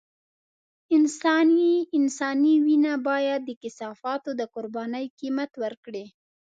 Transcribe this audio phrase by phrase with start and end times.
[1.97, 6.05] انساني وينه بايد د کثافاتو د قربانۍ قيمت ورکړي.